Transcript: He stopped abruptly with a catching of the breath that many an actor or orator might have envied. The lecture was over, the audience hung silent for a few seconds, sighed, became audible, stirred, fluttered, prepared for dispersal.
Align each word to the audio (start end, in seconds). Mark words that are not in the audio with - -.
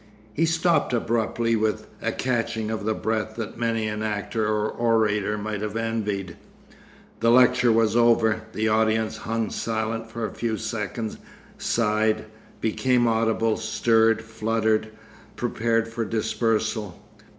He 0.33 0.47
stopped 0.47 0.93
abruptly 0.93 1.55
with 1.55 1.85
a 2.01 2.11
catching 2.11 2.71
of 2.71 2.85
the 2.85 2.95
breath 2.95 3.35
that 3.35 3.59
many 3.59 3.87
an 3.87 4.01
actor 4.01 4.47
or 4.51 4.67
orator 4.67 5.37
might 5.37 5.61
have 5.61 5.75
envied. 5.77 6.37
The 7.19 7.29
lecture 7.29 7.71
was 7.71 7.95
over, 7.95 8.41
the 8.51 8.67
audience 8.67 9.17
hung 9.17 9.51
silent 9.51 10.09
for 10.09 10.25
a 10.25 10.33
few 10.33 10.57
seconds, 10.57 11.19
sighed, 11.59 12.25
became 12.61 13.05
audible, 13.05 13.57
stirred, 13.57 14.23
fluttered, 14.23 14.87
prepared 15.35 15.87
for 15.87 16.03
dispersal. 16.03 16.99